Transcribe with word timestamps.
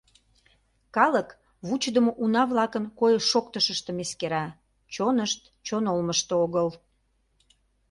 Калык 0.95 1.29
вучыдымо 1.67 2.11
уна-влакын 2.23 2.85
койыш-шоктышыштым 2.99 3.97
эскера, 4.03 4.45
чонышт 4.93 5.39
чон 5.65 5.83
олмышто 5.93 6.33
огыл. 6.45 6.67